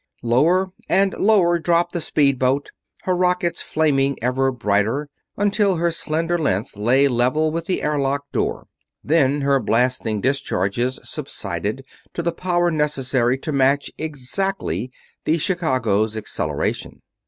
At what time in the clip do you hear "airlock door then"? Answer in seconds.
7.83-9.41